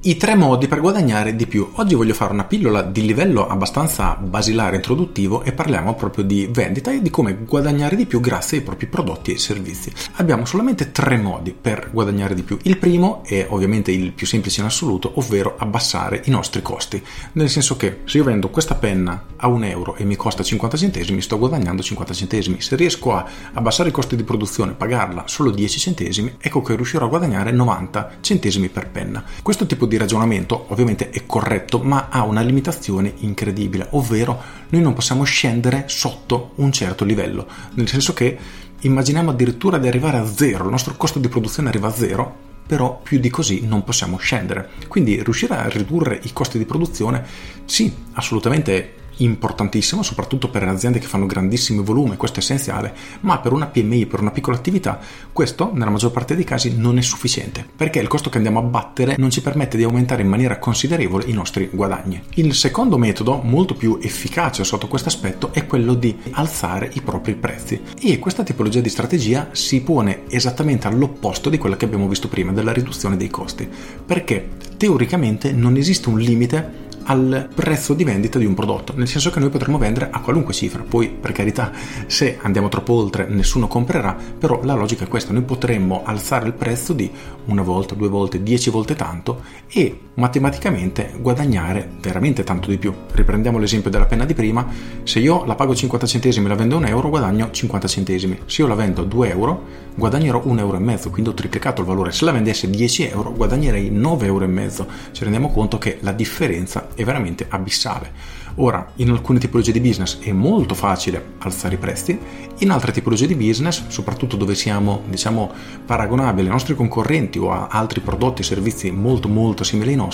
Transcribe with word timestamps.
I 0.00 0.16
tre 0.16 0.36
modi 0.36 0.68
per 0.68 0.80
guadagnare 0.80 1.34
di 1.34 1.48
più. 1.48 1.72
Oggi 1.74 1.96
voglio 1.96 2.14
fare 2.14 2.32
una 2.32 2.44
pillola 2.44 2.82
di 2.82 3.04
livello 3.04 3.48
abbastanza 3.48 4.14
basilare 4.14 4.76
introduttivo 4.76 5.42
e 5.42 5.50
parliamo 5.50 5.96
proprio 5.96 6.22
di 6.22 6.48
vendita 6.52 6.92
e 6.92 7.02
di 7.02 7.10
come 7.10 7.36
guadagnare 7.44 7.96
di 7.96 8.06
più 8.06 8.20
grazie 8.20 8.58
ai 8.58 8.64
propri 8.64 8.86
prodotti 8.86 9.32
e 9.32 9.38
servizi. 9.38 9.92
Abbiamo 10.12 10.44
solamente 10.44 10.92
tre 10.92 11.16
modi 11.16 11.52
per 11.52 11.88
guadagnare 11.90 12.36
di 12.36 12.44
più. 12.44 12.56
Il 12.62 12.78
primo 12.78 13.24
è 13.24 13.44
ovviamente 13.50 13.90
il 13.90 14.12
più 14.12 14.24
semplice 14.24 14.60
in 14.60 14.66
assoluto, 14.66 15.10
ovvero 15.16 15.56
abbassare 15.58 16.22
i 16.26 16.30
nostri 16.30 16.62
costi. 16.62 17.02
Nel 17.32 17.50
senso 17.50 17.76
che 17.76 18.02
se 18.04 18.18
io 18.18 18.24
vendo 18.24 18.50
questa 18.50 18.76
penna 18.76 19.24
a 19.34 19.48
un 19.48 19.64
euro 19.64 19.96
e 19.96 20.04
mi 20.04 20.14
costa 20.14 20.44
50 20.44 20.76
centesimi, 20.76 21.20
sto 21.20 21.38
guadagnando 21.38 21.82
50 21.82 22.14
centesimi. 22.14 22.60
Se 22.60 22.76
riesco 22.76 23.16
a 23.16 23.26
abbassare 23.52 23.88
i 23.88 23.92
costi 23.92 24.14
di 24.14 24.22
produzione, 24.22 24.74
pagarla 24.74 25.24
solo 25.26 25.50
10 25.50 25.78
centesimi, 25.80 26.36
ecco 26.38 26.62
che 26.62 26.76
riuscirò 26.76 27.06
a 27.06 27.08
guadagnare 27.08 27.50
90 27.50 28.18
centesimi 28.20 28.68
per 28.68 28.90
penna. 28.90 29.24
Questo 29.42 29.66
tipo 29.66 29.86
di 29.87 29.87
ragionamento 29.96 30.66
ovviamente 30.68 31.10
è 31.10 31.24
corretto, 31.26 31.78
ma 31.78 32.08
ha 32.10 32.24
una 32.24 32.40
limitazione 32.40 33.12
incredibile, 33.18 33.88
ovvero 33.90 34.40
noi 34.68 34.82
non 34.82 34.94
possiamo 34.94 35.24
scendere 35.24 35.84
sotto 35.86 36.52
un 36.56 36.70
certo 36.72 37.04
livello, 37.04 37.46
nel 37.74 37.88
senso 37.88 38.12
che 38.12 38.38
immaginiamo 38.80 39.30
addirittura 39.30 39.78
di 39.78 39.88
arrivare 39.88 40.18
a 40.18 40.26
zero, 40.26 40.64
il 40.64 40.70
nostro 40.70 40.94
costo 40.96 41.18
di 41.18 41.28
produzione 41.28 41.68
arriva 41.68 41.88
a 41.88 41.92
zero, 41.92 42.46
però 42.66 43.00
più 43.02 43.18
di 43.18 43.30
così 43.30 43.66
non 43.66 43.82
possiamo 43.82 44.18
scendere. 44.18 44.68
Quindi 44.88 45.22
riuscire 45.22 45.56
a 45.56 45.68
ridurre 45.68 46.20
i 46.24 46.32
costi 46.34 46.58
di 46.58 46.66
produzione, 46.66 47.24
sì, 47.64 47.92
assolutamente 48.12 48.92
importantissimo, 49.18 50.02
soprattutto 50.02 50.48
per 50.48 50.62
aziende 50.64 50.98
che 50.98 51.06
fanno 51.06 51.26
grandissimi 51.26 51.82
volumi, 51.82 52.16
questo 52.16 52.40
è 52.40 52.42
essenziale, 52.42 52.94
ma 53.20 53.38
per 53.38 53.52
una 53.52 53.66
PMI, 53.66 54.06
per 54.06 54.20
una 54.20 54.30
piccola 54.30 54.56
attività, 54.56 54.98
questo 55.32 55.70
nella 55.72 55.90
maggior 55.90 56.10
parte 56.10 56.34
dei 56.34 56.44
casi 56.44 56.76
non 56.76 56.98
è 56.98 57.02
sufficiente, 57.02 57.66
perché 57.76 57.98
il 58.00 58.08
costo 58.08 58.30
che 58.30 58.36
andiamo 58.36 58.58
a 58.58 58.62
battere 58.62 59.16
non 59.18 59.30
ci 59.30 59.42
permette 59.42 59.76
di 59.76 59.84
aumentare 59.84 60.22
in 60.22 60.28
maniera 60.28 60.58
considerevole 60.58 61.24
i 61.26 61.32
nostri 61.32 61.68
guadagni. 61.72 62.22
Il 62.34 62.54
secondo 62.54 62.98
metodo, 62.98 63.40
molto 63.42 63.74
più 63.74 63.98
efficace 64.00 64.64
sotto 64.64 64.88
questo 64.88 65.08
aspetto, 65.08 65.52
è 65.52 65.66
quello 65.66 65.94
di 65.94 66.16
alzare 66.32 66.90
i 66.94 67.00
propri 67.00 67.34
prezzi 67.34 67.80
e 68.00 68.18
questa 68.18 68.42
tipologia 68.42 68.80
di 68.80 68.88
strategia 68.88 69.48
si 69.52 69.80
pone 69.82 70.22
esattamente 70.28 70.86
all'opposto 70.86 71.50
di 71.50 71.58
quella 71.58 71.76
che 71.76 71.84
abbiamo 71.84 72.08
visto 72.08 72.28
prima, 72.28 72.52
della 72.52 72.72
riduzione 72.72 73.16
dei 73.16 73.28
costi, 73.28 73.68
perché 74.04 74.48
teoricamente 74.76 75.52
non 75.52 75.76
esiste 75.76 76.08
un 76.08 76.18
limite 76.18 76.86
al 77.08 77.48
prezzo 77.54 77.94
di 77.94 78.04
vendita 78.04 78.38
di 78.38 78.44
un 78.44 78.54
prodotto, 78.54 78.92
nel 78.96 79.08
senso 79.08 79.30
che 79.30 79.40
noi 79.40 79.48
potremmo 79.48 79.78
vendere 79.78 80.08
a 80.10 80.20
qualunque 80.20 80.52
cifra, 80.52 80.82
poi 80.82 81.08
per 81.08 81.32
carità 81.32 81.72
se 82.06 82.38
andiamo 82.40 82.68
troppo 82.68 82.92
oltre 82.92 83.26
nessuno 83.28 83.66
comprerà, 83.66 84.16
però 84.38 84.60
la 84.62 84.74
logica 84.74 85.04
è 85.04 85.08
questa, 85.08 85.32
noi 85.32 85.42
potremmo 85.42 86.02
alzare 86.04 86.46
il 86.46 86.52
prezzo 86.52 86.92
di 86.92 87.10
una 87.46 87.62
volta, 87.62 87.94
due 87.94 88.08
volte, 88.08 88.42
dieci 88.42 88.70
volte 88.70 88.94
tanto 88.94 89.42
e 89.68 90.00
matematicamente 90.18 91.14
guadagnare 91.20 91.88
veramente 92.00 92.42
tanto 92.42 92.68
di 92.68 92.76
più. 92.76 92.92
Riprendiamo 93.12 93.58
l'esempio 93.58 93.88
della 93.88 94.04
penna 94.04 94.24
di 94.24 94.34
prima, 94.34 94.66
se 95.04 95.20
io 95.20 95.44
la 95.44 95.54
pago 95.54 95.74
50 95.74 96.06
centesimi 96.06 96.46
e 96.46 96.48
la 96.48 96.54
vendo 96.56 96.74
a 96.74 96.78
1 96.78 96.88
euro 96.88 97.08
guadagno 97.08 97.50
50 97.50 97.88
centesimi, 97.88 98.38
se 98.46 98.62
io 98.62 98.68
la 98.68 98.74
vendo 98.74 99.02
a 99.02 99.04
2 99.04 99.30
euro 99.30 99.62
guadagnerò 99.94 100.42
1 100.44 100.60
euro 100.60 100.76
e 100.76 100.80
mezzo, 100.80 101.10
quindi 101.10 101.30
ho 101.30 101.34
triplicato 101.34 101.80
il 101.80 101.86
valore, 101.86 102.12
se 102.12 102.24
la 102.24 102.32
vendessi 102.32 102.66
a 102.66 102.68
10 102.68 103.08
euro 103.08 103.32
guadagnerei 103.32 103.90
9 103.90 104.26
euro 104.26 104.44
e 104.44 104.48
mezzo, 104.48 104.86
ci 105.12 105.22
rendiamo 105.22 105.50
conto 105.50 105.78
che 105.78 105.98
la 106.00 106.12
differenza 106.12 106.88
è 106.94 107.04
veramente 107.04 107.46
abissale. 107.48 108.38
Ora, 108.60 108.90
in 108.96 109.10
alcune 109.10 109.38
tipologie 109.38 109.70
di 109.70 109.80
business 109.80 110.18
è 110.18 110.32
molto 110.32 110.74
facile 110.74 111.34
alzare 111.38 111.76
i 111.76 111.78
prezzi, 111.78 112.18
in 112.58 112.70
altre 112.70 112.90
tipologie 112.90 113.28
di 113.28 113.36
business, 113.36 113.84
soprattutto 113.86 114.36
dove 114.36 114.56
siamo, 114.56 115.02
diciamo, 115.08 115.52
paragonabili 115.86 116.48
ai 116.48 116.52
nostri 116.52 116.74
concorrenti 116.74 117.38
o 117.38 117.52
a 117.52 117.68
altri 117.70 118.00
prodotti 118.00 118.42
e 118.42 118.44
servizi 118.44 118.90
molto 118.90 119.28
molto 119.28 119.62
simili 119.62 119.90
ai 119.90 119.96
nostri, 119.96 120.07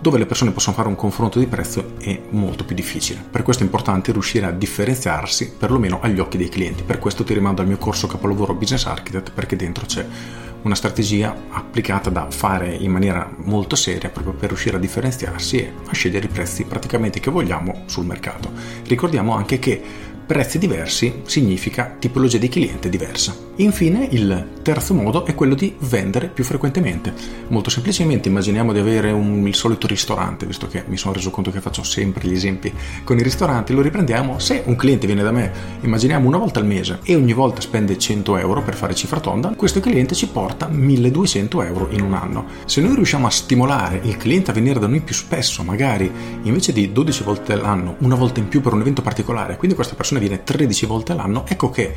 dove 0.00 0.18
le 0.18 0.26
persone 0.26 0.50
possono 0.50 0.74
fare 0.74 0.88
un 0.88 0.96
confronto 0.96 1.38
di 1.38 1.46
prezzo 1.46 1.94
è 2.00 2.20
molto 2.30 2.64
più 2.64 2.74
difficile. 2.74 3.24
Per 3.30 3.42
questo 3.42 3.62
è 3.62 3.66
importante 3.66 4.10
riuscire 4.10 4.46
a 4.46 4.50
differenziarsi 4.50 5.52
perlomeno 5.56 6.00
agli 6.00 6.18
occhi 6.18 6.36
dei 6.36 6.48
clienti. 6.48 6.82
Per 6.82 6.98
questo 6.98 7.22
ti 7.22 7.32
rimando 7.32 7.62
al 7.62 7.68
mio 7.68 7.78
corso 7.78 8.08
capolavoro 8.08 8.54
Business 8.54 8.86
Architect 8.86 9.30
perché 9.30 9.54
dentro 9.54 9.86
c'è 9.86 10.04
una 10.62 10.74
strategia 10.74 11.34
applicata 11.50 12.10
da 12.10 12.30
fare 12.30 12.72
in 12.74 12.90
maniera 12.90 13.32
molto 13.36 13.76
seria 13.76 14.10
proprio 14.10 14.34
per 14.34 14.48
riuscire 14.48 14.76
a 14.76 14.80
differenziarsi 14.80 15.58
e 15.58 15.72
a 15.86 15.92
scegliere 15.92 16.26
i 16.26 16.30
prezzi 16.30 16.64
praticamente 16.64 17.20
che 17.20 17.30
vogliamo 17.30 17.82
sul 17.86 18.04
mercato. 18.04 18.50
Ricordiamo 18.86 19.34
anche 19.34 19.58
che 19.58 19.82
prezzi 20.32 20.58
diversi 20.58 21.20
significa 21.26 21.94
tipologia 21.98 22.38
di 22.38 22.48
cliente 22.48 22.88
diversa. 22.88 23.36
Infine, 23.56 24.08
il 24.12 24.60
terzo 24.62 24.94
modo 24.94 25.26
è 25.26 25.34
quello 25.34 25.54
di 25.54 25.74
vendere 25.80 26.28
più 26.28 26.42
frequentemente. 26.42 27.12
Molto 27.48 27.68
semplicemente 27.68 28.30
immaginiamo 28.30 28.72
di 28.72 28.78
avere 28.78 29.10
un, 29.10 29.46
il 29.46 29.54
solito 29.54 29.86
ristorante, 29.86 30.46
visto 30.46 30.68
che 30.68 30.84
mi 30.86 30.96
sono 30.96 31.12
reso 31.12 31.30
conto 31.30 31.50
che 31.50 31.60
faccio 31.60 31.82
sempre 31.82 32.26
gli 32.26 32.32
esempi 32.32 32.72
con 33.04 33.18
i 33.18 33.22
ristoranti, 33.22 33.74
lo 33.74 33.82
riprendiamo. 33.82 34.38
Se 34.38 34.62
un 34.64 34.74
cliente 34.74 35.04
viene 35.04 35.22
da 35.22 35.32
me, 35.32 35.52
immaginiamo 35.82 36.26
una 36.26 36.38
volta 36.38 36.60
al 36.60 36.64
mese 36.64 37.00
e 37.02 37.14
ogni 37.14 37.34
volta 37.34 37.60
spende 37.60 37.98
100 37.98 38.38
euro 38.38 38.62
per 38.62 38.74
fare 38.74 38.94
cifra 38.94 39.20
tonda, 39.20 39.52
questo 39.54 39.80
cliente 39.80 40.14
ci 40.14 40.28
porta 40.28 40.66
1200 40.66 41.62
euro 41.62 41.88
in 41.90 42.00
un 42.00 42.14
anno. 42.14 42.46
Se 42.64 42.80
noi 42.80 42.94
riusciamo 42.94 43.26
a 43.26 43.30
stimolare 43.30 44.00
il 44.04 44.16
cliente 44.16 44.50
a 44.50 44.54
venire 44.54 44.80
da 44.80 44.86
noi 44.86 45.02
più 45.02 45.14
spesso, 45.14 45.62
magari 45.62 46.10
invece 46.44 46.72
di 46.72 46.90
12 46.90 47.22
volte 47.22 47.52
all'anno, 47.52 47.96
una 47.98 48.14
volta 48.14 48.40
in 48.40 48.48
più 48.48 48.62
per 48.62 48.72
un 48.72 48.80
evento 48.80 49.02
particolare, 49.02 49.58
quindi 49.58 49.76
questa 49.76 49.94
persona 49.94 50.20
viene 50.22 50.42
13 50.42 50.86
volte 50.86 51.12
all'anno, 51.12 51.44
ecco 51.46 51.70
che 51.70 51.94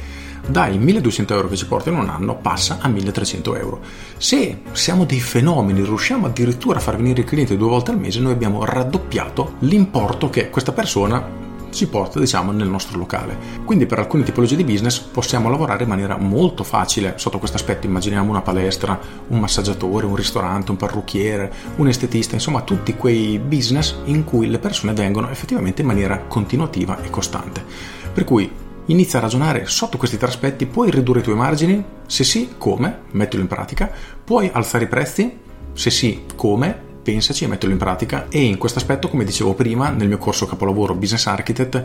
dai 0.48 0.78
1200 0.78 1.34
euro 1.34 1.48
che 1.48 1.56
ci 1.56 1.66
porta 1.66 1.90
in 1.90 1.98
un 1.98 2.10
anno 2.10 2.36
passa 2.36 2.78
a 2.80 2.88
1300 2.88 3.56
euro. 3.56 3.80
Se 4.18 4.62
siamo 4.74 5.06
dei 5.06 5.20
fenomeni, 5.20 5.84
riusciamo 5.84 6.28
addirittura 6.28 6.78
a 6.78 6.82
far 6.82 6.98
venire 6.98 7.22
il 7.22 7.28
cliente 7.28 7.58
due 7.58 7.70
volte 7.70 7.92
al 7.92 8.00
mese, 8.00 8.20
noi 8.20 8.34
abbiamo 8.34 8.64
raddoppiato 8.64 9.56
l'importo 9.60 10.30
che 10.30 10.50
questa 10.50 10.72
persona 10.72 11.44
ci 11.76 11.88
porta 11.88 12.20
diciamo 12.20 12.54
nel 12.54 12.70
nostro 12.70 12.98
locale. 12.98 13.38
Quindi 13.66 13.86
per 13.86 14.00
alcune 14.00 14.24
tipologie 14.24 14.56
di 14.56 14.64
business 14.64 14.98
possiamo 14.98 15.50
lavorare 15.50 15.84
in 15.84 15.90
maniera 15.90 16.16
molto 16.16 16.64
facile 16.64 17.16
sotto 17.18 17.38
questo 17.38 17.58
aspetto. 17.58 17.86
Immaginiamo 17.86 18.30
una 18.30 18.42
palestra 18.42 18.98
un 19.28 19.40
massaggiatore 19.40 20.06
un 20.06 20.16
ristorante 20.16 20.72
un 20.72 20.78
parrucchiere 20.78 21.52
un 21.76 21.88
estetista 21.90 22.36
insomma 22.36 22.62
tutti 22.62 22.96
quei 22.96 23.40
business 23.40 23.96
in 24.06 24.24
cui 24.24 24.48
le 24.48 24.60
persone 24.60 24.94
vengono 24.94 25.30
effettivamente 25.30 25.82
in 25.82 25.88
maniera 25.88 26.20
continuativa 26.20 27.02
e 27.02 27.10
costante 27.10 28.05
per 28.16 28.24
cui 28.24 28.50
inizia 28.86 29.20
a 29.20 29.24
ragionare 29.24 29.66
sotto 29.66 29.98
questi 29.98 30.16
tre 30.16 30.28
aspetti, 30.28 30.66
puoi 30.68 30.90
ridurre 30.90 31.20
i 31.20 31.24
tuoi 31.24 31.36
margini? 31.36 31.84
Se 32.08 32.24
sì, 32.24 32.54
come? 32.58 33.02
Mettilo 33.12 33.42
in 33.42 33.50
pratica. 33.50 33.92
Puoi 34.24 34.50
alzare 34.54 34.86
i 34.86 34.88
prezzi? 34.88 35.38
Se 35.74 35.90
sì, 35.90 36.24
come? 36.34 36.85
Pensaci 37.06 37.44
e 37.44 37.48
mettilo 37.48 37.72
in 37.72 37.78
pratica. 37.78 38.26
E 38.30 38.42
in 38.42 38.58
questo 38.58 38.80
aspetto 38.80 39.10
come 39.10 39.24
dicevo 39.24 39.54
prima 39.54 39.90
nel 39.90 40.08
mio 40.08 40.18
corso 40.18 40.48
capolavoro 40.48 40.96
Business 40.96 41.28
Architect 41.28 41.84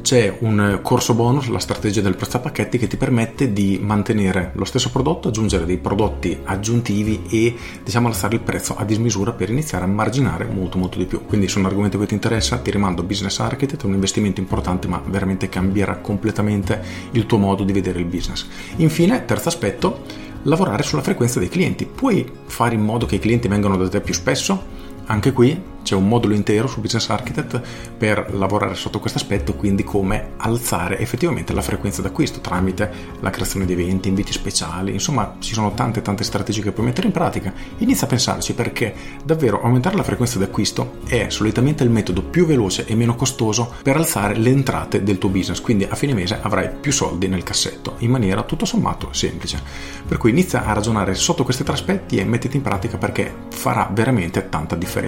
c'è 0.00 0.36
un 0.38 0.78
corso 0.80 1.14
bonus 1.14 1.48
la 1.48 1.58
strategia 1.58 2.00
del 2.00 2.14
prezzo 2.14 2.36
a 2.36 2.40
pacchetti 2.40 2.78
che 2.78 2.86
ti 2.86 2.96
permette 2.96 3.52
di 3.52 3.80
mantenere 3.82 4.52
lo 4.54 4.64
stesso 4.64 4.90
prodotto 4.90 5.28
aggiungere 5.28 5.66
dei 5.66 5.76
prodotti 5.76 6.38
aggiuntivi 6.44 7.24
e 7.28 7.54
diciamo 7.82 8.06
alzare 8.06 8.36
il 8.36 8.42
prezzo 8.42 8.76
a 8.76 8.84
dismisura 8.84 9.32
per 9.32 9.50
iniziare 9.50 9.84
a 9.84 9.88
marginare 9.88 10.44
molto 10.44 10.78
molto 10.78 10.98
di 10.98 11.06
più. 11.06 11.26
Quindi 11.26 11.48
se 11.48 11.58
un 11.58 11.66
argomento 11.66 11.98
che 11.98 12.06
ti 12.06 12.14
interessa 12.14 12.58
ti 12.58 12.70
rimando 12.70 13.02
Business 13.02 13.40
Architect 13.40 13.82
è 13.82 13.86
un 13.86 13.94
investimento 13.94 14.38
importante 14.40 14.86
ma 14.86 15.02
veramente 15.04 15.48
cambierà 15.48 15.96
completamente 15.96 16.80
il 17.10 17.26
tuo 17.26 17.38
modo 17.38 17.64
di 17.64 17.72
vedere 17.72 17.98
il 17.98 18.04
business. 18.04 18.46
Infine 18.76 19.24
terzo 19.24 19.48
aspetto 19.48 20.28
lavorare 20.42 20.82
sulla 20.82 21.02
frequenza 21.02 21.38
dei 21.38 21.48
clienti. 21.48 21.86
Puoi 21.86 22.30
fare 22.46 22.74
in 22.74 22.82
modo 22.82 23.06
che 23.06 23.16
i 23.16 23.18
clienti 23.18 23.48
vengano 23.48 23.76
da 23.76 23.88
te 23.88 24.00
più 24.00 24.14
spesso? 24.14 24.78
Anche 25.10 25.32
qui 25.32 25.60
c'è 25.82 25.96
un 25.96 26.06
modulo 26.06 26.34
intero 26.34 26.68
su 26.68 26.80
Business 26.80 27.08
Architect 27.08 27.60
per 27.96 28.32
lavorare 28.34 28.76
sotto 28.76 29.00
questo 29.00 29.18
aspetto, 29.18 29.54
quindi 29.54 29.82
come 29.82 30.34
alzare 30.36 30.98
effettivamente 30.98 31.52
la 31.52 31.62
frequenza 31.62 32.00
d'acquisto 32.00 32.40
tramite 32.40 32.92
la 33.18 33.30
creazione 33.30 33.66
di 33.66 33.72
eventi, 33.72 34.06
inviti 34.06 34.30
speciali, 34.30 34.92
insomma 34.92 35.36
ci 35.40 35.52
sono 35.52 35.74
tante 35.74 36.00
tante 36.00 36.22
strategie 36.22 36.62
che 36.62 36.70
puoi 36.70 36.86
mettere 36.86 37.08
in 37.08 37.12
pratica. 37.12 37.52
Inizia 37.78 38.06
a 38.06 38.10
pensarci 38.10 38.54
perché 38.54 38.94
davvero 39.24 39.62
aumentare 39.62 39.96
la 39.96 40.04
frequenza 40.04 40.38
d'acquisto 40.38 40.98
è 41.08 41.26
solitamente 41.28 41.82
il 41.82 41.90
metodo 41.90 42.22
più 42.22 42.46
veloce 42.46 42.86
e 42.86 42.94
meno 42.94 43.16
costoso 43.16 43.74
per 43.82 43.96
alzare 43.96 44.36
le 44.36 44.50
entrate 44.50 45.02
del 45.02 45.18
tuo 45.18 45.30
business, 45.30 45.60
quindi 45.60 45.84
a 45.84 45.96
fine 45.96 46.14
mese 46.14 46.38
avrai 46.40 46.70
più 46.70 46.92
soldi 46.92 47.26
nel 47.26 47.42
cassetto 47.42 47.96
in 47.98 48.10
maniera 48.10 48.44
tutto 48.44 48.64
sommato 48.64 49.08
semplice. 49.10 49.60
Per 50.06 50.18
cui 50.18 50.30
inizia 50.30 50.64
a 50.64 50.72
ragionare 50.72 51.14
sotto 51.14 51.42
questi 51.42 51.64
tre 51.64 51.72
aspetti 51.72 52.18
e 52.18 52.24
mettiti 52.24 52.56
in 52.56 52.62
pratica 52.62 52.96
perché 52.96 53.34
farà 53.48 53.90
veramente 53.92 54.48
tanta 54.48 54.76
differenza. 54.76 54.98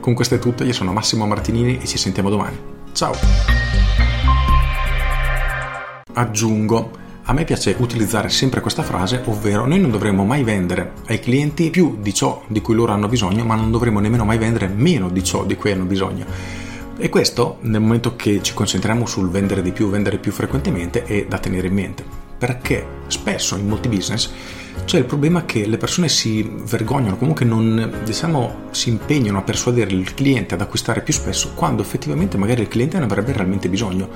Con 0.00 0.14
questo 0.14 0.36
è 0.36 0.38
tutto, 0.38 0.64
io 0.64 0.72
sono 0.72 0.92
Massimo 0.92 1.26
Martinini 1.26 1.78
e 1.78 1.86
ci 1.86 1.98
sentiamo 1.98 2.30
domani. 2.30 2.58
Ciao! 2.92 3.14
Aggiungo 6.14 7.00
a 7.24 7.32
me 7.32 7.44
piace 7.44 7.76
utilizzare 7.78 8.28
sempre 8.28 8.60
questa 8.60 8.82
frase, 8.82 9.22
ovvero 9.26 9.64
noi 9.64 9.78
non 9.78 9.92
dovremmo 9.92 10.24
mai 10.24 10.42
vendere 10.42 10.94
ai 11.06 11.20
clienti 11.20 11.70
più 11.70 11.98
di 12.00 12.12
ciò 12.12 12.42
di 12.48 12.60
cui 12.60 12.74
loro 12.74 12.92
hanno 12.92 13.06
bisogno, 13.06 13.44
ma 13.44 13.54
non 13.54 13.70
dovremmo 13.70 14.00
nemmeno 14.00 14.24
mai 14.24 14.38
vendere 14.38 14.66
meno 14.66 15.08
di 15.08 15.22
ciò 15.22 15.44
di 15.44 15.54
cui 15.54 15.70
hanno 15.70 15.84
bisogno. 15.84 16.26
E 16.98 17.08
questo, 17.08 17.58
nel 17.60 17.80
momento 17.80 18.16
che 18.16 18.42
ci 18.42 18.54
concentriamo 18.54 19.06
sul 19.06 19.30
vendere 19.30 19.62
di 19.62 19.70
più, 19.70 19.88
vendere 19.88 20.18
più 20.18 20.32
frequentemente, 20.32 21.04
è 21.04 21.26
da 21.26 21.38
tenere 21.38 21.68
in 21.68 21.74
mente. 21.74 22.04
Perché 22.36 22.86
spesso 23.06 23.56
in 23.56 23.68
molti 23.68 23.88
business 23.88 24.30
c'è 24.84 24.98
il 24.98 25.04
problema 25.04 25.44
che 25.44 25.66
le 25.66 25.76
persone 25.76 26.08
si 26.08 26.42
vergognano, 26.64 27.16
comunque 27.16 27.44
non 27.44 28.00
diciamo, 28.04 28.68
si 28.70 28.90
impegnano 28.90 29.38
a 29.38 29.42
persuadere 29.42 29.92
il 29.92 30.14
cliente 30.14 30.54
ad 30.54 30.60
acquistare 30.60 31.02
più 31.02 31.12
spesso 31.12 31.52
quando 31.54 31.82
effettivamente 31.82 32.36
magari 32.36 32.62
il 32.62 32.68
cliente 32.68 32.98
ne 32.98 33.04
avrebbe 33.04 33.32
realmente 33.32 33.68
bisogno. 33.68 34.08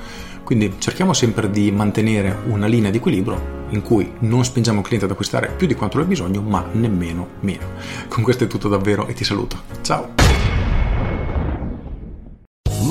Quindi 0.43 0.75
cerchiamo 0.77 1.13
sempre 1.13 1.49
di 1.49 1.71
mantenere 1.71 2.37
una 2.47 2.67
linea 2.67 2.91
di 2.91 2.97
equilibrio 2.97 3.65
in 3.69 3.81
cui 3.81 4.09
non 4.19 4.45
spingiamo 4.45 4.79
il 4.79 4.85
cliente 4.85 5.05
ad 5.05 5.11
acquistare 5.11 5.51
più 5.55 5.67
di 5.67 5.75
quanto 5.75 5.97
lui 5.97 6.05
ha 6.05 6.09
bisogno, 6.09 6.41
ma 6.41 6.65
nemmeno 6.71 7.27
meno. 7.41 7.65
Con 8.07 8.23
questo 8.23 8.45
è 8.45 8.47
tutto 8.47 8.69
davvero 8.69 9.07
e 9.07 9.13
ti 9.13 9.23
saluto. 9.23 9.63
Ciao! 9.81 10.26